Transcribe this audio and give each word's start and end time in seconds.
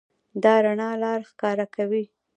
دا 0.43 0.53
رڼا 0.65 0.89
لاره 1.01 1.23
ښکاره 1.29 1.65
کوي. 1.75 2.03